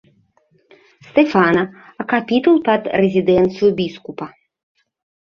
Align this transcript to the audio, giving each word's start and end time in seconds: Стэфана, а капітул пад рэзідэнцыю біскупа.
Стэфана, 1.09 1.63
а 2.03 2.05
капітул 2.13 2.55
пад 2.71 2.81
рэзідэнцыю 3.03 3.69
біскупа. 3.81 4.27